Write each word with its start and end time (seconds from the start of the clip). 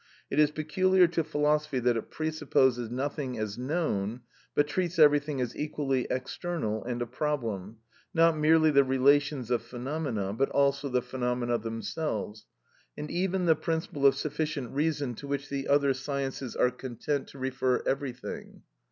It 0.31 0.39
is 0.39 0.49
peculiar 0.49 1.05
to 1.09 1.23
philosophy 1.23 1.77
that 1.77 1.95
it 1.95 2.09
presupposes 2.09 2.89
nothing 2.89 3.37
as 3.37 3.55
known, 3.59 4.21
but 4.55 4.65
treats 4.65 4.97
everything 4.97 5.39
as 5.39 5.55
equally 5.55 6.07
external 6.09 6.83
and 6.83 7.03
a 7.03 7.05
problem; 7.05 7.77
not 8.11 8.35
merely 8.35 8.71
the 8.71 8.83
relations 8.83 9.51
of 9.51 9.61
phenomena, 9.61 10.33
but 10.33 10.49
also 10.49 10.89
the 10.89 11.03
phenomena 11.03 11.59
themselves, 11.59 12.47
and 12.97 13.11
even 13.11 13.45
the 13.45 13.53
principle 13.55 14.07
of 14.07 14.15
sufficient 14.15 14.71
reason 14.71 15.13
to 15.13 15.27
which 15.27 15.49
the 15.49 15.67
other 15.67 15.93
sciences 15.93 16.55
are 16.55 16.71
content 16.71 17.27
to 17.27 17.37
refer 17.37 17.83
everything. 17.85 18.63